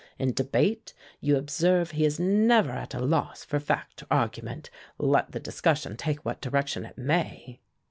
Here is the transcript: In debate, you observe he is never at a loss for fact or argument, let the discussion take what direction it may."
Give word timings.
In 0.17 0.33
debate, 0.33 0.95
you 1.19 1.37
observe 1.37 1.91
he 1.91 2.05
is 2.05 2.19
never 2.19 2.71
at 2.71 2.95
a 2.95 2.99
loss 2.99 3.43
for 3.45 3.59
fact 3.59 4.01
or 4.01 4.07
argument, 4.09 4.71
let 4.97 5.31
the 5.31 5.39
discussion 5.39 5.95
take 5.95 6.25
what 6.25 6.41
direction 6.41 6.85
it 6.85 6.97
may." 6.97 7.59